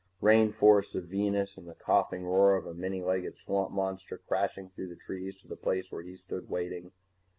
Rain 0.19 0.51
forests 0.51 0.95
of 0.95 1.03
Venus 1.03 1.57
and 1.57 1.67
the 1.67 1.75
coughing 1.75 2.25
roar 2.25 2.55
of 2.55 2.65
a 2.65 2.73
many 2.73 3.03
legged 3.03 3.37
swamp 3.37 3.71
monster 3.71 4.17
crashing 4.17 4.71
through 4.71 4.87
the 4.87 4.95
trees 4.95 5.39
to 5.41 5.47
the 5.47 5.55
place 5.55 5.91
where 5.91 6.01
he 6.01 6.15
stood 6.15 6.49
waiting. 6.49 6.91